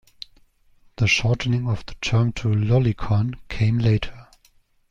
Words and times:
The 0.95 1.05
shortening 1.05 1.69
of 1.69 1.85
the 1.85 1.93
term 2.01 2.31
to 2.33 2.47
"lolicon" 2.47 3.35
came 3.49 3.77
later. 3.77 4.29